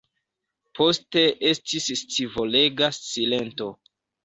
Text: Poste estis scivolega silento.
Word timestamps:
Poste 0.79 1.23
estis 1.51 1.91
scivolega 2.01 2.91
silento. 3.03 3.71